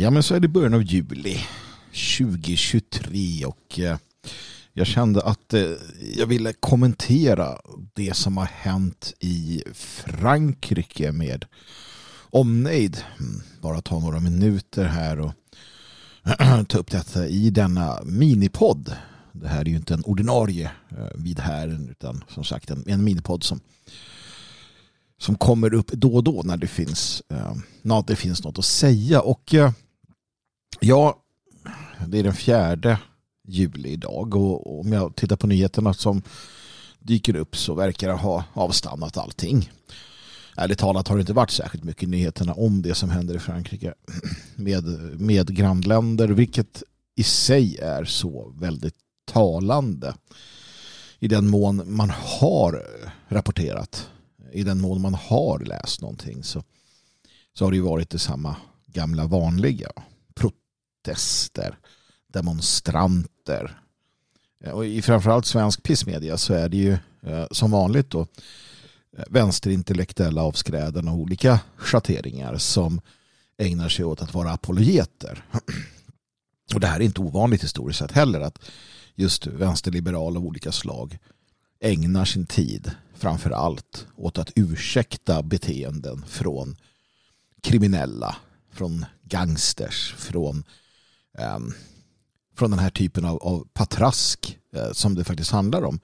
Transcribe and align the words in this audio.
Ja 0.00 0.10
men 0.10 0.22
så 0.22 0.34
är 0.34 0.40
det 0.40 0.48
början 0.48 0.74
av 0.74 0.82
juli 0.82 1.38
2023 2.18 3.44
och 3.46 3.78
eh, 3.78 3.96
jag 4.72 4.86
kände 4.86 5.22
att 5.22 5.54
eh, 5.54 5.70
jag 6.16 6.26
ville 6.26 6.52
kommentera 6.52 7.58
det 7.94 8.16
som 8.16 8.36
har 8.36 8.44
hänt 8.44 9.12
i 9.20 9.62
Frankrike 9.74 11.12
med 11.12 11.44
omnejd. 12.30 13.02
Mm, 13.20 13.42
bara 13.60 13.80
ta 13.80 13.98
några 13.98 14.20
minuter 14.20 14.84
här 14.84 15.20
och 15.20 15.32
ta 16.68 16.78
upp 16.78 16.90
detta 16.90 17.26
i 17.26 17.50
denna 17.50 18.00
minipodd. 18.04 18.96
Det 19.32 19.48
här 19.48 19.60
är 19.60 19.68
ju 19.68 19.76
inte 19.76 19.94
en 19.94 20.04
ordinarie 20.04 20.70
eh, 20.90 21.08
vid 21.14 21.40
här 21.40 21.90
utan 21.90 22.24
som 22.28 22.44
sagt 22.44 22.70
en, 22.70 22.84
en 22.86 23.04
minipodd 23.04 23.44
som 23.44 23.60
som 25.20 25.34
kommer 25.34 25.74
upp 25.74 25.92
då 25.92 26.14
och 26.14 26.24
då 26.24 26.42
när 26.44 26.56
det 26.56 26.66
finns, 26.66 27.22
eh, 27.28 28.02
det 28.06 28.16
finns 28.16 28.44
något 28.44 28.58
att 28.58 28.64
säga. 28.64 29.20
Och 29.20 29.54
eh, 29.54 29.72
ja, 30.80 31.22
det 32.06 32.18
är 32.18 32.22
den 32.22 32.34
fjärde 32.34 32.98
juli 33.48 33.88
idag 33.88 34.34
och 34.34 34.80
om 34.80 34.92
jag 34.92 35.16
tittar 35.16 35.36
på 35.36 35.46
nyheterna 35.46 35.94
som 35.94 36.22
dyker 36.98 37.36
upp 37.36 37.56
så 37.56 37.74
verkar 37.74 38.08
det 38.08 38.14
ha 38.14 38.44
avstannat 38.52 39.16
allting. 39.16 39.70
Ärligt 40.56 40.78
talat 40.78 41.08
har 41.08 41.16
det 41.16 41.20
inte 41.20 41.32
varit 41.32 41.50
särskilt 41.50 41.84
mycket 41.84 42.08
nyheterna 42.08 42.52
om 42.52 42.82
det 42.82 42.94
som 42.94 43.10
händer 43.10 43.34
i 43.34 43.38
Frankrike 43.38 43.94
med, 44.56 44.84
med 45.20 45.56
grannländer, 45.56 46.28
vilket 46.28 46.82
i 47.14 47.22
sig 47.22 47.76
är 47.76 48.04
så 48.04 48.52
väldigt 48.56 48.94
talande 49.24 50.14
i 51.18 51.28
den 51.28 51.48
mån 51.48 51.82
man 51.96 52.10
har 52.10 52.82
rapporterat 53.28 54.08
i 54.52 54.62
den 54.62 54.80
mån 54.80 55.00
man 55.00 55.14
har 55.14 55.58
läst 55.58 56.00
någonting 56.00 56.42
så, 56.42 56.62
så 57.58 57.64
har 57.64 57.70
det 57.70 57.76
ju 57.76 57.82
varit 57.82 58.10
det 58.10 58.18
samma 58.18 58.56
gamla 58.86 59.26
vanliga. 59.26 59.90
Protester, 61.08 61.78
demonstranter. 62.32 63.80
Eh, 64.64 64.70
och 64.72 64.86
i 64.86 65.02
framförallt 65.02 65.46
svensk 65.46 65.82
pissmedia 65.82 66.36
så 66.36 66.54
är 66.54 66.68
det 66.68 66.76
ju 66.76 66.92
eh, 67.22 67.46
som 67.50 67.70
vanligt 67.70 68.10
då 68.10 68.20
eh, 69.16 69.24
vänsterintellektuella 69.30 70.42
avskräden 70.42 71.08
och 71.08 71.14
olika 71.14 71.60
schatteringar 71.76 72.56
som 72.56 73.00
ägnar 73.58 73.88
sig 73.88 74.04
åt 74.04 74.22
att 74.22 74.34
vara 74.34 74.52
apologeter. 74.52 75.44
Och 76.74 76.80
det 76.80 76.86
här 76.86 77.00
är 77.00 77.04
inte 77.04 77.20
ovanligt 77.20 77.64
historiskt 77.64 77.98
sett 77.98 78.12
heller 78.12 78.40
att 78.40 78.58
just 79.14 79.46
vänsterliberal 79.46 80.36
av 80.36 80.44
olika 80.44 80.72
slag 80.72 81.18
ägnar 81.80 82.24
sin 82.24 82.46
tid 82.46 82.90
framför 83.14 83.50
allt 83.50 84.06
åt 84.16 84.38
att 84.38 84.52
ursäkta 84.54 85.42
beteenden 85.42 86.24
från 86.26 86.76
kriminella, 87.62 88.36
från 88.72 89.04
gangsters, 89.22 90.14
från, 90.18 90.64
Ehm, 91.38 91.72
från 92.56 92.70
den 92.70 92.78
här 92.78 92.90
typen 92.90 93.24
av, 93.24 93.42
av 93.42 93.66
patrask 93.72 94.58
eh, 94.72 94.92
som 94.92 95.14
det 95.14 95.24
faktiskt 95.24 95.50
handlar 95.50 95.84
om. 95.84 96.00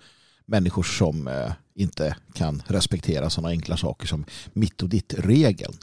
Människor 0.46 0.82
som 0.82 1.28
eh, 1.28 1.52
inte 1.74 2.16
kan 2.32 2.62
respektera 2.66 3.30
sådana 3.30 3.48
enkla 3.48 3.76
saker 3.76 4.06
som 4.06 4.24
mitt 4.52 4.82
och 4.82 4.88
ditt-regeln. 4.88 5.74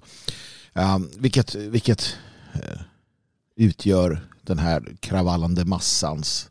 Ehm, 0.73 1.09
vilket 1.17 1.55
vilket 1.55 2.15
eh, 2.53 2.81
utgör 3.55 4.27
den 4.41 4.59
här 4.59 4.95
kravallande 4.99 5.65
massans 5.65 6.49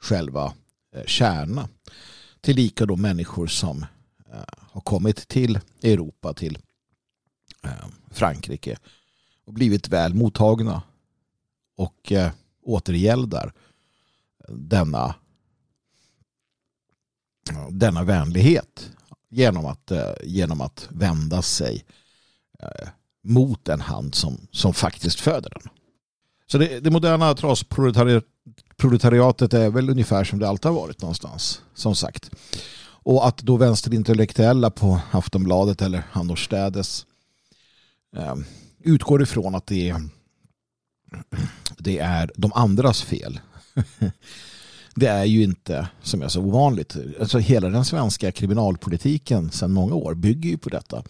själva 0.00 0.52
kärna. 1.06 1.68
Tillika 2.40 2.86
då 2.86 2.96
människor 2.96 3.46
som 3.46 3.86
Eh, 4.34 4.44
har 4.72 4.80
kommit 4.80 5.28
till 5.28 5.60
Europa, 5.82 6.34
till 6.34 6.58
eh, 7.64 7.86
Frankrike 8.10 8.76
och 9.44 9.52
blivit 9.52 9.88
väl 9.88 10.14
mottagna 10.14 10.82
och 11.76 12.12
eh, 12.12 12.30
återgäldar 12.62 13.52
denna, 14.48 15.14
denna 17.70 18.04
vänlighet 18.04 18.90
genom 19.28 19.66
att, 19.66 19.90
eh, 19.90 20.12
genom 20.22 20.60
att 20.60 20.88
vända 20.90 21.42
sig 21.42 21.84
eh, 22.60 22.88
mot 23.22 23.68
en 23.68 23.80
hand 23.80 24.14
som, 24.14 24.46
som 24.50 24.74
faktiskt 24.74 25.20
föder 25.20 25.50
den. 25.50 25.68
Så 26.46 26.58
det, 26.58 26.80
det 26.80 26.90
moderna 26.90 27.34
trasproletariatet 27.34 29.54
är 29.54 29.70
väl 29.70 29.90
ungefär 29.90 30.24
som 30.24 30.38
det 30.38 30.48
alltid 30.48 30.70
har 30.70 30.80
varit 30.80 31.02
någonstans, 31.02 31.62
som 31.74 31.94
sagt. 31.94 32.30
Och 33.04 33.26
att 33.26 33.38
då 33.38 33.56
vänsterintellektuella 33.56 34.70
på 34.70 35.00
Aftonbladet 35.10 35.82
eller 35.82 36.02
annorstädes 36.12 37.06
eh, 38.16 38.34
utgår 38.82 39.22
ifrån 39.22 39.54
att 39.54 39.66
det 39.66 39.90
är, 39.90 40.02
det 41.84 41.98
är 41.98 42.30
de 42.36 42.52
andras 42.52 43.02
fel. 43.02 43.40
det 44.94 45.06
är 45.06 45.24
ju 45.24 45.42
inte, 45.42 45.88
som 46.02 46.22
jag 46.22 46.30
sa, 46.30 46.40
ovanligt. 46.40 46.96
Alltså 47.20 47.38
hela 47.38 47.68
den 47.68 47.84
svenska 47.84 48.32
kriminalpolitiken 48.32 49.50
sedan 49.50 49.72
många 49.72 49.94
år 49.94 50.14
bygger 50.14 50.50
ju 50.50 50.58
på 50.58 50.68
detta. 50.68 51.02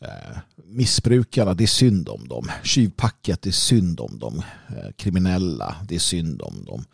Eh, 0.00 0.38
missbrukarna, 0.64 1.54
det 1.54 1.64
är 1.64 1.68
synd 1.68 2.08
om 2.08 2.28
dem. 2.28 2.50
Tjuvpacket, 2.62 3.42
det 3.42 3.50
är 3.50 3.52
synd 3.52 4.00
om 4.00 4.18
dem. 4.18 4.42
Eh, 4.68 4.92
kriminella, 4.96 5.76
det 5.88 5.94
är 5.94 5.98
synd 5.98 6.42
om 6.42 6.64
dem. 6.64 6.84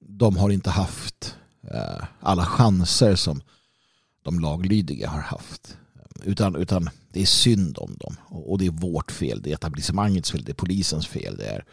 De 0.00 0.36
har 0.36 0.50
inte 0.50 0.70
haft 0.70 1.36
Eh, 1.70 2.04
alla 2.20 2.46
chanser 2.46 3.16
som 3.16 3.40
de 4.22 4.40
laglydiga 4.40 5.08
har 5.08 5.20
haft. 5.20 5.76
Utan, 6.24 6.56
utan 6.56 6.90
det 7.12 7.22
är 7.22 7.26
synd 7.26 7.78
om 7.78 7.96
dem. 8.00 8.16
Och 8.28 8.58
det 8.58 8.66
är 8.66 8.70
vårt 8.70 9.12
fel. 9.12 9.42
Det 9.42 9.50
är 9.50 9.54
etablissemangets 9.54 10.30
fel. 10.30 10.44
Det 10.44 10.52
är 10.52 10.54
polisens 10.54 11.06
fel. 11.06 11.36
Det 11.36 11.46
är 11.46 11.64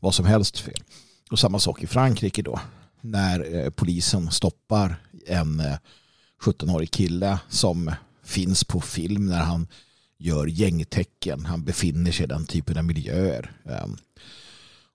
vad 0.00 0.14
som 0.14 0.26
helst 0.26 0.58
fel. 0.58 0.82
Och 1.30 1.38
samma 1.38 1.58
sak 1.58 1.82
i 1.82 1.86
Frankrike 1.86 2.42
då. 2.42 2.60
När 3.00 3.54
eh, 3.54 3.70
polisen 3.70 4.30
stoppar 4.30 4.96
en 5.26 5.60
eh, 5.60 5.78
17-årig 6.42 6.90
kille 6.90 7.38
som 7.48 7.92
finns 8.24 8.64
på 8.64 8.80
film 8.80 9.26
när 9.26 9.40
han 9.40 9.66
gör 10.18 10.46
gängtecken. 10.46 11.44
Han 11.44 11.64
befinner 11.64 12.12
sig 12.12 12.24
i 12.24 12.28
den 12.28 12.46
typen 12.46 12.78
av 12.78 12.84
miljöer. 12.84 13.52
Ehm, 13.64 13.96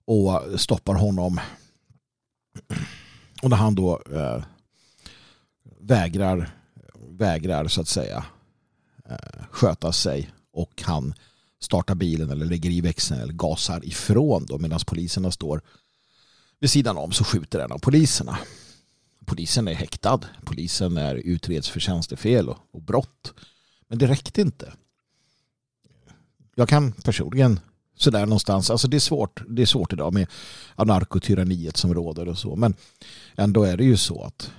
och 0.06 0.60
stoppar 0.62 0.94
honom 0.94 1.40
och 3.44 3.50
när 3.50 3.58
han 3.58 3.76
då 3.76 4.02
eh, 4.12 4.44
vägrar, 5.80 6.50
vägrar 7.10 7.68
så 7.68 7.82
att 7.82 7.88
säga 7.88 8.26
eh, 9.10 9.44
sköta 9.52 9.92
sig 9.92 10.30
och 10.54 10.84
han 10.86 11.14
startar 11.64 11.96
bilen 11.96 12.30
eller 12.30 12.46
lägger 12.46 12.70
i 12.70 12.82
växeln 12.82 13.22
eller 13.22 13.34
gasar 13.34 13.86
ifrån 13.86 14.46
då 14.46 14.58
medan 14.58 14.80
poliserna 14.88 15.32
står 15.32 15.62
vid 16.60 16.70
sidan 16.70 16.98
om 16.98 17.12
så 17.12 17.24
skjuter 17.24 17.60
en 17.60 17.72
av 17.72 17.78
poliserna. 17.78 18.38
Polisen 19.26 19.68
är 19.68 19.74
häktad. 19.74 20.20
Polisen 20.46 20.98
är 20.98 21.16
utreds 21.16 21.70
för 21.70 21.80
tjänstefel 21.80 22.50
och, 22.50 22.58
och 22.72 22.82
brott. 22.82 23.34
Men 23.88 23.98
det 23.98 24.08
räckte 24.08 24.42
inte. 24.42 24.74
Jag 26.56 26.70
kan 26.70 26.92
personligen 26.92 27.60
sådär 27.96 28.26
någonstans. 28.26 28.70
Alltså 28.70 28.88
det 28.88 28.98
är 28.98 29.00
svårt, 29.00 29.44
det 29.48 29.62
är 29.62 29.66
svårt 29.66 29.94
idag 29.94 30.14
med 30.14 30.28
anarkotyranniet 30.76 31.78
som 31.78 31.94
råder 31.94 32.28
och 32.28 32.38
så. 32.38 32.56
Men 32.56 32.76
ändå 33.36 33.64
är 33.64 33.78
det 33.78 33.84
ju 33.84 33.98
så 33.98 34.24
att 34.24 34.52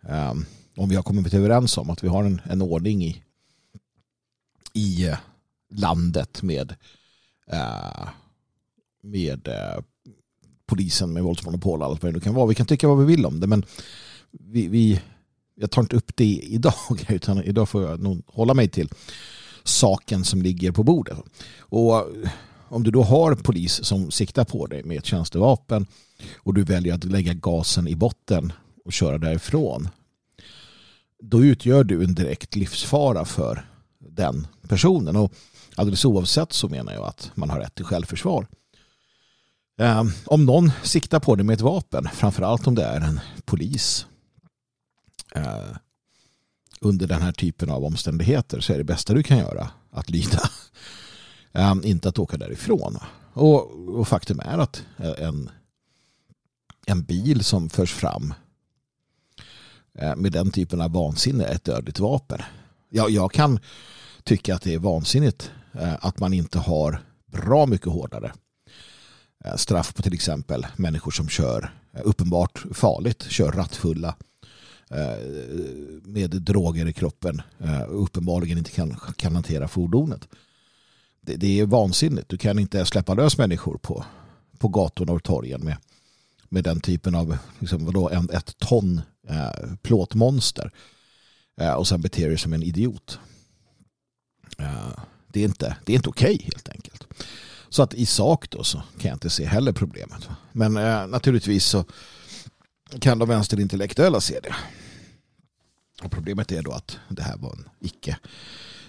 um, 0.00 0.46
om 0.76 0.88
vi 0.88 0.96
har 0.96 1.02
kommit 1.02 1.34
överens 1.34 1.78
om 1.78 1.90
att 1.90 2.04
vi 2.04 2.08
har 2.08 2.24
en, 2.24 2.40
en 2.44 2.62
ordning 2.62 3.04
i, 3.04 3.22
i 4.72 5.08
eh, 5.08 5.18
landet 5.72 6.42
med, 6.42 6.74
eh, 7.46 8.08
med 9.02 9.48
eh, 9.48 9.82
polisen 10.66 11.12
med 11.12 11.22
våldsmonopol 11.22 11.80
och 11.80 11.86
allt 11.86 12.02
vad 12.02 12.12
det 12.12 12.16
nu 12.16 12.20
kan 12.20 12.34
vara. 12.34 12.46
Vi 12.46 12.54
kan 12.54 12.66
tycka 12.66 12.88
vad 12.88 12.98
vi 12.98 13.04
vill 13.04 13.26
om 13.26 13.40
det 13.40 13.46
men 13.46 13.64
vi, 14.30 14.68
vi, 14.68 15.00
jag 15.54 15.70
tar 15.70 15.82
inte 15.82 15.96
upp 15.96 16.16
det 16.16 16.24
idag 16.42 16.74
utan 17.08 17.42
idag 17.42 17.68
får 17.68 17.82
jag 17.82 18.00
nog 18.00 18.22
hålla 18.26 18.54
mig 18.54 18.68
till 18.68 18.88
saken 19.64 20.24
som 20.24 20.42
ligger 20.42 20.72
på 20.72 20.82
bordet. 20.82 21.18
Och 21.58 21.96
eh, 21.96 22.30
om 22.68 22.82
du 22.82 22.90
då 22.90 23.02
har 23.02 23.34
polis 23.34 23.84
som 23.84 24.10
siktar 24.10 24.44
på 24.44 24.66
dig 24.66 24.82
med 24.82 24.98
ett 24.98 25.06
tjänstevapen 25.06 25.86
och 26.36 26.54
du 26.54 26.62
väljer 26.62 26.94
att 26.94 27.04
lägga 27.04 27.34
gasen 27.34 27.88
i 27.88 27.96
botten 27.96 28.52
och 28.84 28.92
köra 28.92 29.18
därifrån 29.18 29.88
då 31.22 31.44
utgör 31.44 31.84
du 31.84 32.04
en 32.04 32.14
direkt 32.14 32.56
livsfara 32.56 33.24
för 33.24 33.64
den 33.98 34.46
personen 34.68 35.16
och 35.16 35.32
alldeles 35.76 36.04
oavsett 36.04 36.52
så 36.52 36.68
menar 36.68 36.92
jag 36.92 37.04
att 37.04 37.30
man 37.34 37.50
har 37.50 37.60
rätt 37.60 37.74
till 37.74 37.84
självförsvar. 37.84 38.46
Ehm, 39.78 40.10
om 40.26 40.44
någon 40.44 40.70
siktar 40.82 41.20
på 41.20 41.34
dig 41.34 41.44
med 41.44 41.54
ett 41.54 41.60
vapen, 41.60 42.08
framförallt 42.12 42.66
om 42.66 42.74
det 42.74 42.84
är 42.84 43.00
en 43.00 43.20
polis 43.44 44.06
eh, 45.34 45.76
under 46.80 47.06
den 47.06 47.22
här 47.22 47.32
typen 47.32 47.70
av 47.70 47.84
omständigheter 47.84 48.60
så 48.60 48.72
är 48.72 48.78
det 48.78 48.84
bästa 48.84 49.14
du 49.14 49.22
kan 49.22 49.38
göra 49.38 49.70
att 49.90 50.10
lyda 50.10 50.40
ehm, 51.52 51.84
inte 51.84 52.08
att 52.08 52.18
åka 52.18 52.36
därifrån. 52.36 52.98
Och, 53.32 53.70
och, 53.88 54.08
faktum 54.08 54.40
är 54.40 54.58
att 54.58 54.84
eh, 54.96 55.26
en, 55.26 55.50
en 56.86 57.02
bil 57.02 57.44
som 57.44 57.68
förs 57.68 57.92
fram 57.92 58.34
eh, 59.98 60.16
med 60.16 60.32
den 60.32 60.50
typen 60.50 60.80
av 60.80 60.92
vansinne 60.92 61.44
är 61.44 61.54
ett 61.54 61.64
dödligt 61.64 61.98
vapen. 61.98 62.42
Jag, 62.90 63.10
jag 63.10 63.32
kan 63.32 63.58
tycka 64.24 64.54
att 64.54 64.62
det 64.62 64.74
är 64.74 64.78
vansinnigt 64.78 65.50
Eh, 65.74 65.94
att 66.00 66.20
man 66.20 66.32
inte 66.32 66.58
har 66.58 67.00
bra 67.26 67.66
mycket 67.66 67.92
hårdare 67.92 68.32
eh, 69.44 69.56
straff 69.56 69.94
på 69.94 70.02
till 70.02 70.14
exempel 70.14 70.66
människor 70.76 71.10
som 71.10 71.28
kör 71.28 71.74
eh, 71.92 72.00
uppenbart 72.04 72.64
farligt, 72.72 73.22
kör 73.22 73.52
rattfulla 73.52 74.14
med 76.02 76.30
droger 76.30 76.86
i 76.86 76.92
kroppen 76.92 77.42
och 77.88 78.02
uppenbarligen 78.02 78.58
inte 78.58 78.70
kan, 78.70 78.96
kan 79.16 79.34
hantera 79.34 79.68
fordonet. 79.68 80.28
Det, 81.20 81.36
det, 81.36 81.60
är 81.60 81.66
vansinnigt. 81.66 82.28
Du 82.28 82.38
kan 82.38 82.58
inte 82.58 82.86
släppa 82.86 83.14
lös 83.14 83.38
människor 83.38 83.78
på, 83.78 84.04
på 84.58 84.68
gatorna 84.68 85.12
och 85.12 85.22
torgen 85.22 85.64
med, 85.64 85.76
med 86.48 86.64
den 86.64 86.80
typen 86.80 87.14
av 87.14 87.36
liksom, 87.58 87.84
vadå, 87.84 88.10
en, 88.10 88.30
ett 88.30 88.58
ton 88.58 89.00
eh, 89.28 89.74
plåtmonster 89.82 90.72
eh, 91.60 91.72
och 91.72 91.88
sen 91.88 92.00
beter 92.00 92.28
dig 92.28 92.38
som 92.38 92.52
en 92.52 92.62
idiot. 92.62 93.18
Eh, 94.58 94.98
det 95.32 95.40
är 95.40 95.44
inte, 95.44 95.76
det 95.84 95.92
är 95.92 95.96
inte 95.96 96.08
okej 96.08 96.34
okay, 96.34 96.44
helt 96.44 96.68
enkelt. 96.68 97.06
Så 97.68 97.82
att 97.82 97.94
i 97.94 98.06
sak 98.06 98.50
då 98.50 98.64
så 98.64 98.78
kan 98.78 99.08
jag 99.08 99.14
inte 99.14 99.30
se 99.30 99.44
heller 99.44 99.72
problemet. 99.72 100.28
Men 100.52 100.76
eh, 100.76 101.06
naturligtvis 101.06 101.64
så 101.64 101.84
kan 103.00 103.18
de 103.18 103.28
vänsterintellektuella 103.28 104.20
se 104.20 104.40
det. 104.40 104.54
Och 106.02 106.10
problemet 106.10 106.52
är 106.52 106.62
då 106.62 106.72
att 106.72 106.98
det 107.08 107.22
här 107.22 107.36
var 107.36 107.52
en 107.52 107.68
icke 107.80 108.18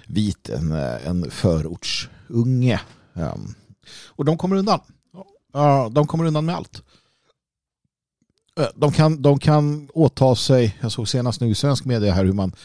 vit, 0.07 0.49
en, 0.49 0.71
eh, 0.71 1.07
en 1.07 1.31
förortsunge. 1.31 2.81
Um, 3.13 3.55
och 4.07 4.25
de 4.25 4.37
kommer 4.37 4.55
undan. 4.55 4.79
Uh, 5.55 5.89
de 5.89 6.07
kommer 6.07 6.25
undan 6.25 6.45
med 6.45 6.55
allt. 6.55 6.83
Uh, 8.59 8.67
de 8.75 8.91
kan, 8.91 9.21
de 9.21 9.39
kan 9.39 9.89
åta 9.93 10.35
sig, 10.35 10.77
jag 10.81 10.91
såg 10.91 11.09
senast 11.09 11.41
nu 11.41 11.49
i 11.49 11.55
svensk 11.55 11.85
media 11.85 12.13
här 12.13 12.25
hur 12.25 12.33
man 12.33 12.55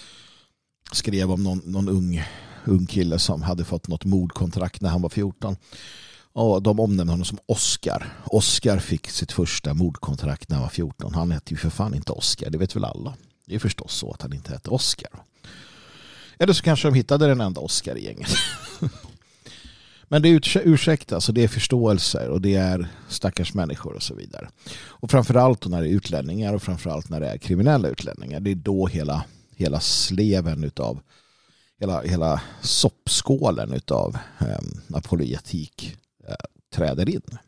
skrev 0.93 1.31
om 1.31 1.43
någon, 1.43 1.59
någon 1.65 1.89
ung, 1.89 2.23
ung 2.69 2.87
kille 2.87 3.19
som 3.19 3.43
hade 3.43 3.65
fått 3.65 3.89
något 3.89 4.05
mordkontrakt 4.05 4.81
när 4.81 4.91
han 4.91 5.03
var 5.03 5.09
14. 5.09 5.57
Och 6.33 6.63
de 6.63 6.81
omnämnde 6.81 7.13
honom 7.13 7.25
som 7.25 7.39
Oscar. 7.47 8.13
Oscar 8.25 8.79
fick 8.79 9.11
sitt 9.11 9.33
första 9.33 9.75
mordkontrakt 9.75 10.49
när 10.49 10.57
han 10.57 10.63
var 10.63 10.71
14. 10.71 11.15
Han 11.15 11.31
hette 11.31 11.55
ju 11.55 11.57
för 11.57 11.71
fan 11.71 11.95
inte 11.95 12.13
Oscar, 12.13 12.51
det 12.51 12.59
vet 12.59 12.77
väl 12.77 12.85
alla. 12.85 13.15
Det 13.47 13.55
är 13.55 13.59
förstås 13.59 13.95
så 13.95 14.13
att 14.13 14.23
han 14.23 14.33
inte 14.33 14.53
hette 14.53 14.71
Oscar. 14.71 15.11
Eller 16.39 16.53
så 16.53 16.63
kanske 16.63 16.89
de 16.89 16.95
hittade 16.95 17.27
den 17.27 17.41
enda 17.41 17.61
Oscar 17.61 17.99
i 17.99 18.05
gänget. 18.05 18.31
Men 20.09 20.23
det 20.23 20.29
är 20.29 20.59
ursäktas 20.65 21.15
alltså 21.15 21.31
och 21.31 21.35
det 21.35 21.45
är 21.45 21.49
förståelser 21.49 22.29
och 22.29 22.41
det 22.41 22.55
är 22.55 22.89
stackars 23.09 23.55
människor 23.55 23.95
och 23.95 24.03
så 24.03 24.15
vidare. 24.15 24.49
Och 24.77 25.11
framförallt 25.11 25.67
när 25.67 25.83
det 25.83 25.89
är 25.89 25.93
utlänningar 25.93 26.55
och 26.55 26.63
framförallt 26.63 27.09
när 27.09 27.21
det 27.21 27.29
är 27.29 27.39
kriminella 27.39 27.89
utlänningar. 27.89 28.41
Det 28.41 28.51
är 28.51 28.55
då 28.55 28.87
hela, 28.87 29.25
hela 29.57 29.81
sleven 29.81 30.65
utav 30.65 31.01
hela, 31.81 32.03
hela 32.03 32.43
soppskålen 32.63 33.81
av 33.91 34.19
eh, 34.39 34.97
apologetik 34.97 35.97
eh, 36.29 36.35
träder 36.75 37.09
in. 37.09 37.39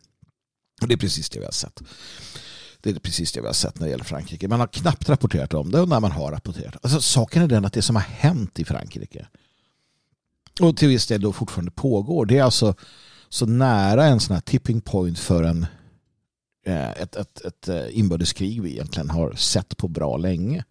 Och 0.82 0.88
det 0.88 0.94
är 0.94 0.98
precis 0.98 1.30
det 1.30 1.38
vi 1.38 1.44
har 1.44 1.52
sett. 1.52 1.82
Det 2.80 2.90
är 2.90 2.94
precis 2.94 3.32
det 3.32 3.40
vi 3.40 3.46
har 3.46 3.54
sett 3.54 3.78
när 3.80 3.86
det 3.86 3.90
gäller 3.90 4.04
Frankrike. 4.04 4.48
Man 4.48 4.60
har 4.60 4.66
knappt 4.66 5.08
rapporterat 5.08 5.54
om 5.54 5.70
det 5.70 5.80
och 5.80 5.88
när 5.88 6.00
man 6.00 6.12
har 6.12 6.30
rapporterat. 6.30 6.76
Alltså, 6.82 7.00
saken 7.00 7.42
är 7.42 7.48
den 7.48 7.64
att 7.64 7.72
det 7.72 7.82
som 7.82 7.96
har 7.96 8.02
hänt 8.02 8.58
i 8.58 8.64
Frankrike 8.64 9.26
och 10.60 10.76
till 10.76 10.88
viss 10.88 11.06
del 11.06 11.20
då 11.20 11.32
fortfarande 11.32 11.70
pågår 11.70 12.26
det 12.26 12.38
är 12.38 12.42
alltså 12.42 12.74
så 13.28 13.46
nära 13.46 14.04
en 14.04 14.20
sån 14.20 14.34
här 14.34 14.40
tipping 14.40 14.80
point 14.80 15.18
för 15.18 15.42
en, 15.42 15.66
eh, 16.66 16.90
ett, 16.90 17.16
ett, 17.16 17.40
ett 17.40 17.68
eh, 17.68 17.98
inbördeskrig 17.98 18.62
vi 18.62 18.70
egentligen 18.70 19.10
har 19.10 19.32
sett 19.32 19.76
på 19.76 19.88
bra 19.88 20.16
länge. 20.16 20.64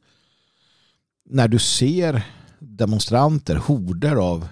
När 1.30 1.48
du 1.48 1.60
ser 1.60 2.24
demonstranter, 2.60 3.56
horder 3.56 4.16
av 4.16 4.48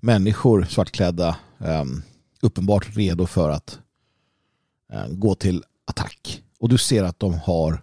människor 0.00 0.64
svartklädda 0.64 1.36
ehm, 1.58 2.02
uppenbart 2.42 2.96
redo 2.96 3.26
för 3.26 3.50
att 3.50 3.78
ehm, 4.92 5.20
gå 5.20 5.34
till 5.34 5.64
attack. 5.84 6.42
Och 6.58 6.68
du 6.68 6.78
ser 6.78 7.04
att 7.04 7.18
de 7.18 7.34
har 7.34 7.82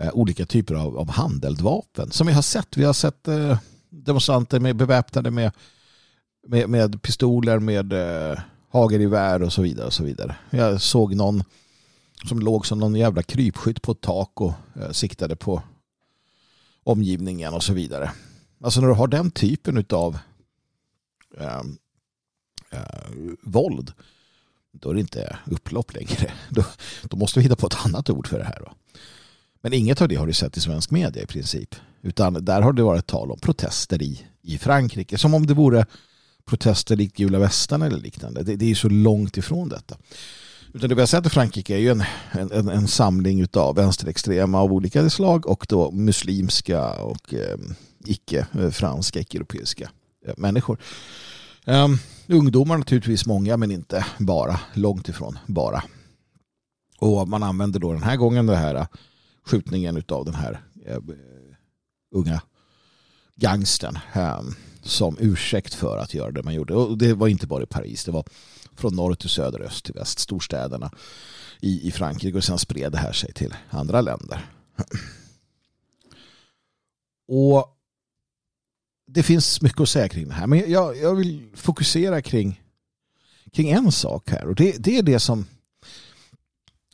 eh, 0.00 0.10
olika 0.12 0.46
typer 0.46 0.74
av, 0.74 0.98
av 0.98 1.10
handeldvapen. 1.10 2.10
Som 2.10 2.26
vi 2.26 2.32
har 2.32 2.42
sett. 2.42 2.76
Vi 2.76 2.84
har 2.84 2.92
sett 2.92 3.28
eh, 3.28 3.58
demonstranter 3.90 4.60
med 4.60 4.76
beväpnade 4.76 5.30
med, 5.30 5.52
med, 6.46 6.70
med 6.70 7.02
pistoler, 7.02 7.58
med 7.58 7.92
eh, 7.92 8.38
hagelgevär 8.70 9.42
och 9.42 9.52
så 9.52 9.62
vidare. 9.62 9.86
och 9.86 9.92
så 9.92 10.04
vidare. 10.04 10.36
Jag 10.50 10.80
såg 10.80 11.14
någon 11.14 11.44
som 12.28 12.40
låg 12.40 12.66
som 12.66 12.78
någon 12.78 12.94
jävla 12.94 13.22
krypskytt 13.22 13.82
på 13.82 13.92
ett 13.92 14.00
tak 14.00 14.40
och 14.40 14.52
eh, 14.76 14.90
siktade 14.90 15.36
på 15.36 15.62
omgivningen 16.84 17.54
och 17.54 17.62
så 17.62 17.72
vidare. 17.72 18.12
Alltså 18.64 18.80
när 18.80 18.88
du 18.88 18.94
har 18.94 19.08
den 19.08 19.30
typen 19.30 19.84
av 19.90 20.18
eh, 21.38 21.62
eh, 22.70 23.10
våld 23.42 23.92
då 24.72 24.90
är 24.90 24.94
det 24.94 25.00
inte 25.00 25.36
upplopp 25.46 25.94
längre. 25.94 26.32
Då, 26.48 26.64
då 27.02 27.16
måste 27.16 27.38
vi 27.38 27.42
hitta 27.42 27.56
på 27.56 27.66
ett 27.66 27.86
annat 27.86 28.10
ord 28.10 28.26
för 28.26 28.38
det 28.38 28.44
här. 28.44 28.58
Då. 28.60 28.72
Men 29.60 29.72
inget 29.72 30.02
av 30.02 30.08
det 30.08 30.14
har 30.14 30.26
du 30.26 30.32
sett 30.32 30.56
i 30.56 30.60
svensk 30.60 30.90
media 30.90 31.22
i 31.22 31.26
princip. 31.26 31.74
Utan 32.02 32.44
där 32.44 32.62
har 32.62 32.72
det 32.72 32.82
varit 32.82 33.06
tal 33.06 33.30
om 33.30 33.38
protester 33.38 34.02
i, 34.02 34.26
i 34.42 34.58
Frankrike. 34.58 35.18
Som 35.18 35.34
om 35.34 35.46
det 35.46 35.54
vore 35.54 35.86
protester 36.44 36.96
likt 36.96 37.16
gula 37.16 37.38
västarna 37.38 37.86
eller 37.86 37.98
liknande. 37.98 38.42
Det, 38.42 38.56
det 38.56 38.64
är 38.64 38.68
ju 38.68 38.74
så 38.74 38.88
långt 38.88 39.36
ifrån 39.36 39.68
detta. 39.68 39.96
Utan 40.74 40.88
det 40.88 40.94
vi 40.94 41.00
har 41.00 41.06
sett 41.06 41.26
i 41.26 41.30
Frankrike 41.30 41.74
är 41.74 41.78
ju 41.78 41.90
en, 41.90 42.04
en, 42.52 42.68
en 42.68 42.88
samling 42.88 43.46
av 43.52 43.76
vänsterextrema 43.76 44.60
av 44.60 44.72
olika 44.72 45.10
slag 45.10 45.46
och 45.46 45.66
då 45.68 45.90
muslimska 45.90 46.92
och 46.92 47.34
ehm, 47.34 47.40
eh, 47.40 47.76
icke-franska, 48.06 49.20
icke-europeiska 49.20 49.90
eh, 50.26 50.34
människor. 50.36 50.78
Um, 51.66 51.98
ungdomar 52.26 52.78
naturligtvis 52.78 53.26
många 53.26 53.56
men 53.56 53.70
inte 53.70 54.06
bara, 54.18 54.60
långt 54.74 55.08
ifrån 55.08 55.38
bara. 55.46 55.82
Och 56.98 57.28
man 57.28 57.42
använder 57.42 57.80
då 57.80 57.92
den 57.92 58.02
här 58.02 58.16
gången 58.16 58.46
den 58.46 58.56
här 58.56 58.74
eh, 58.74 58.86
skjutningen 59.46 60.02
av 60.08 60.24
den 60.24 60.34
här 60.34 60.60
uh, 60.88 60.98
unga 62.14 62.42
gangsten 63.36 63.98
um, 64.14 64.22
ehm, 64.22 64.54
som 64.82 65.16
ursäkt 65.20 65.74
för 65.74 65.98
att 65.98 66.14
göra 66.14 66.30
det 66.30 66.42
man 66.42 66.54
gjorde. 66.54 66.74
Och 66.74 66.98
det 66.98 67.14
var 67.14 67.28
inte 67.28 67.46
bara 67.46 67.62
i 67.62 67.66
Paris, 67.66 68.04
det 68.04 68.12
var 68.12 68.24
från 68.76 68.96
norr 68.96 69.14
till 69.14 69.30
söder, 69.30 69.60
öst 69.60 69.84
till 69.84 69.94
väst, 69.94 70.18
storstäderna 70.18 70.90
i, 71.60 71.88
i 71.88 71.92
Frankrike 71.92 72.38
och 72.38 72.44
sen 72.44 72.58
spred 72.58 72.92
det 72.92 72.98
här 72.98 73.12
sig 73.12 73.32
till 73.32 73.54
andra 73.70 74.00
länder. 74.00 74.46
Och 77.28 77.76
det 79.06 79.22
finns 79.22 79.62
mycket 79.62 79.80
att 79.80 79.88
säga 79.88 80.08
kring 80.08 80.28
det 80.28 80.34
här. 80.34 80.46
Men 80.46 80.70
jag, 80.70 80.96
jag 80.96 81.14
vill 81.14 81.50
fokusera 81.54 82.22
kring, 82.22 82.62
kring 83.52 83.70
en 83.70 83.92
sak 83.92 84.30
här. 84.30 84.46
Och 84.46 84.54
det, 84.54 84.76
det 84.78 84.98
är 84.98 85.02
det 85.02 85.20
som 85.20 85.46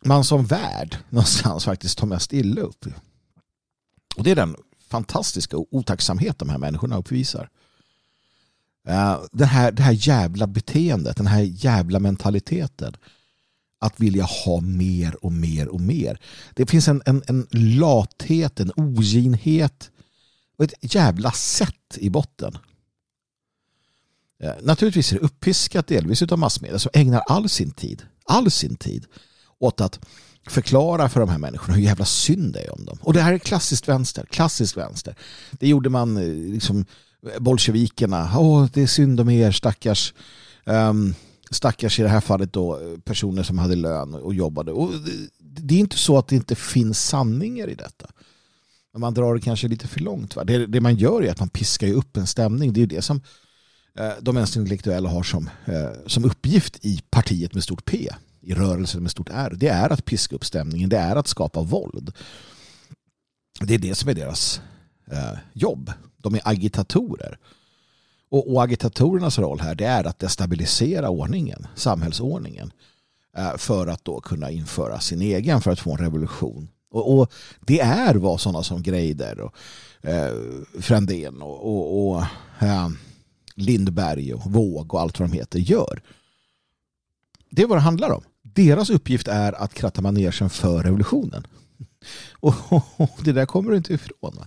man 0.04 0.24
som 0.24 0.46
värd 0.46 0.96
någonstans 1.08 1.64
faktiskt 1.64 1.98
tar 1.98 2.06
mest 2.06 2.32
illa 2.32 2.60
upp. 2.60 2.86
Och 4.16 4.24
det 4.24 4.30
är 4.30 4.36
den 4.36 4.56
fantastiska 4.88 5.56
otacksamhet 5.56 6.38
de 6.38 6.48
här 6.48 6.58
människorna 6.58 6.98
uppvisar. 6.98 7.48
Eh, 8.86 9.20
det, 9.32 9.46
här, 9.46 9.72
det 9.72 9.82
här 9.82 10.08
jävla 10.08 10.46
beteendet, 10.46 11.16
den 11.16 11.26
här 11.26 11.42
jävla 11.42 11.98
mentaliteten. 11.98 12.96
Att 13.78 14.00
vilja 14.00 14.24
ha 14.24 14.60
mer 14.60 15.24
och 15.24 15.32
mer 15.32 15.68
och 15.68 15.80
mer. 15.80 16.20
Det 16.54 16.66
finns 16.66 16.88
en, 16.88 17.02
en, 17.06 17.22
en 17.26 17.46
lathet, 17.50 18.60
en 18.60 18.72
oginhet 18.76 19.90
och 20.58 20.64
ett 20.64 20.94
jävla 20.94 21.32
sätt 21.32 21.98
i 21.98 22.10
botten. 22.10 22.58
Eh, 24.42 24.52
naturligtvis 24.62 25.12
är 25.12 25.16
det 25.16 25.24
uppiskat 25.24 25.86
delvis 25.86 26.22
av 26.22 26.38
massmedia 26.38 26.78
som 26.78 26.90
ägnar 26.94 27.20
all 27.20 27.48
sin 27.48 27.70
tid, 27.70 28.02
all 28.24 28.50
sin 28.50 28.76
tid 28.76 29.06
åt 29.58 29.80
att 29.80 30.00
förklara 30.48 31.08
för 31.08 31.20
de 31.20 31.28
här 31.28 31.38
människorna 31.38 31.74
hur 31.74 31.82
jävla 31.82 32.04
synd 32.04 32.52
det 32.52 32.60
är 32.60 32.72
om 32.72 32.84
dem. 32.84 32.98
Och 33.02 33.12
det 33.12 33.20
här 33.20 33.32
är 33.32 33.38
klassiskt 33.38 33.88
vänster, 33.88 34.26
klassiskt 34.30 34.76
vänster. 34.76 35.14
Det 35.50 35.68
gjorde 35.68 35.90
man 35.90 36.16
eh, 36.16 36.52
liksom 36.52 36.84
bolsjevikerna. 37.38 38.30
Åh, 38.38 38.66
det 38.72 38.82
är 38.82 38.86
synd 38.86 39.20
om 39.20 39.30
er 39.30 39.50
stackars 39.50 40.14
um, 40.64 41.14
stackars 41.50 42.00
i 42.00 42.02
det 42.02 42.08
här 42.08 42.20
fallet 42.20 42.52
då 42.52 42.80
personer 43.04 43.42
som 43.42 43.58
hade 43.58 43.76
lön 43.76 44.14
och 44.14 44.34
jobbade. 44.34 44.72
Och 44.72 44.90
det, 45.38 45.62
det 45.62 45.74
är 45.74 45.78
inte 45.78 45.98
så 45.98 46.18
att 46.18 46.28
det 46.28 46.36
inte 46.36 46.54
finns 46.54 47.04
sanningar 47.04 47.68
i 47.68 47.74
detta. 47.74 48.10
Men 48.92 49.00
man 49.00 49.14
drar 49.14 49.34
det 49.34 49.40
kanske 49.40 49.68
lite 49.68 49.88
för 49.88 50.00
långt. 50.00 50.36
Va? 50.36 50.44
Det, 50.44 50.66
det 50.66 50.80
man 50.80 50.96
gör 50.96 51.22
är 51.22 51.30
att 51.30 51.40
man 51.40 51.48
piskar 51.48 51.92
upp 51.92 52.16
en 52.16 52.26
stämning. 52.26 52.72
Det 52.72 52.82
är 52.82 52.86
det 52.86 53.02
som 53.02 53.20
eh, 53.98 54.12
de 54.20 54.34
mänskliga 54.34 54.62
intellektuella 54.62 55.08
har 55.08 55.22
som, 55.22 55.50
eh, 55.64 55.90
som 56.06 56.24
uppgift 56.24 56.84
i 56.84 57.00
partiet 57.10 57.54
med 57.54 57.62
stort 57.62 57.84
P, 57.84 58.08
i 58.40 58.54
rörelsen 58.54 59.02
med 59.02 59.10
stort 59.10 59.28
R. 59.32 59.52
Det 59.56 59.68
är 59.68 59.92
att 59.92 60.04
piska 60.04 60.36
upp 60.36 60.44
stämningen, 60.44 60.88
det 60.88 60.98
är 60.98 61.16
att 61.16 61.28
skapa 61.28 61.62
våld. 61.62 62.12
Det 63.60 63.74
är 63.74 63.78
det 63.78 63.94
som 63.94 64.08
är 64.08 64.14
deras 64.14 64.60
eh, 65.12 65.38
jobb. 65.52 65.92
De 66.16 66.34
är 66.34 66.40
agitatorer. 66.44 67.38
Och, 68.28 68.52
och, 68.52 68.62
agitatorernas 68.62 69.38
roll 69.38 69.60
här 69.60 69.74
det 69.74 69.84
är 69.84 70.04
att 70.04 70.18
destabilisera 70.18 71.10
ordningen, 71.10 71.66
samhällsordningen 71.74 72.72
eh, 73.36 73.56
för 73.56 73.86
att 73.86 74.04
då 74.04 74.20
kunna 74.20 74.50
införa 74.50 75.00
sin 75.00 75.22
egen, 75.22 75.60
för 75.60 75.70
att 75.70 75.80
få 75.80 75.92
en 75.92 75.98
revolution 75.98 76.68
och, 76.96 77.18
och, 77.18 77.32
det 77.60 77.80
är 77.80 78.14
vad 78.14 78.40
sådana 78.40 78.62
som 78.62 78.82
Greider 78.82 79.40
och 79.40 79.54
eh, 80.02 80.34
Frändén 80.80 81.42
och, 81.42 81.66
och, 81.66 82.10
och 82.10 82.22
eh, 82.58 82.88
Lindberg 83.54 84.34
och 84.34 84.52
Våg 84.52 84.94
och 84.94 85.00
allt 85.00 85.20
vad 85.20 85.30
de 85.30 85.36
heter 85.36 85.58
gör. 85.58 86.02
Det 87.50 87.62
är 87.62 87.66
vad 87.66 87.78
det 87.78 87.82
handlar 87.82 88.10
om. 88.10 88.22
Deras 88.42 88.90
uppgift 88.90 89.28
är 89.28 89.52
att 89.52 89.74
kratta 89.74 90.02
manegen 90.02 90.50
för 90.50 90.82
revolutionen. 90.82 91.46
Och 92.96 93.20
det 93.24 93.32
där 93.32 93.46
kommer 93.46 93.70
du 93.70 93.76
inte 93.76 93.94
ifrån. 93.94 94.34
Va? 94.36 94.46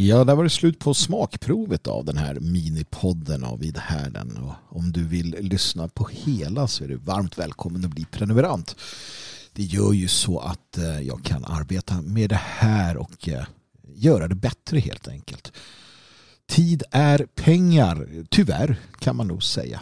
Ja, 0.00 0.24
där 0.24 0.34
var 0.34 0.44
det 0.44 0.50
slut 0.50 0.78
på 0.78 0.94
smakprovet 0.94 1.86
av 1.86 2.04
den 2.04 2.16
här 2.16 2.34
minipodden 2.40 3.44
av 3.44 3.58
Vid 3.58 3.78
härden. 3.78 4.36
Och 4.36 4.76
om 4.76 4.92
du 4.92 5.04
vill 5.04 5.36
lyssna 5.40 5.88
på 5.88 6.08
hela 6.12 6.68
så 6.68 6.84
är 6.84 6.88
du 6.88 6.96
varmt 6.96 7.38
välkommen 7.38 7.84
att 7.84 7.90
bli 7.90 8.04
prenumerant. 8.04 8.76
Det 9.52 9.62
gör 9.62 9.92
ju 9.92 10.08
så 10.08 10.38
att 10.38 10.78
eh, 10.78 11.00
jag 11.00 11.24
kan 11.24 11.44
arbeta 11.44 12.02
med 12.02 12.30
det 12.30 12.40
här 12.44 12.96
och 12.96 13.28
eh, 13.28 13.44
göra 13.94 14.28
det 14.28 14.34
bättre 14.34 14.78
helt 14.78 15.08
enkelt. 15.08 15.52
Tid 16.48 16.82
är 16.90 17.26
pengar, 17.34 18.08
tyvärr 18.30 18.76
kan 18.98 19.16
man 19.16 19.28
nog 19.28 19.42
säga. 19.42 19.80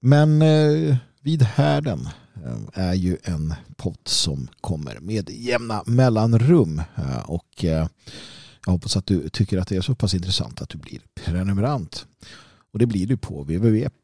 Men 0.00 0.42
eh, 0.42 0.96
Vid 1.20 1.42
härden 1.42 2.08
är 2.72 2.94
ju 2.94 3.18
en 3.22 3.54
pott 3.76 4.08
som 4.08 4.48
kommer 4.60 5.00
med 5.00 5.30
jämna 5.30 5.82
mellanrum 5.86 6.82
och 7.26 7.64
jag 8.66 8.72
hoppas 8.72 8.96
att 8.96 9.06
du 9.06 9.28
tycker 9.28 9.58
att 9.58 9.68
det 9.68 9.76
är 9.76 9.80
så 9.80 9.94
pass 9.94 10.14
intressant 10.14 10.62
att 10.62 10.68
du 10.68 10.78
blir 10.78 11.00
prenumerant. 11.14 12.06
Och 12.72 12.78
det 12.78 12.86
blir 12.86 13.06
du 13.06 13.16
på 13.16 13.42
www.härden.nu. 13.42 14.00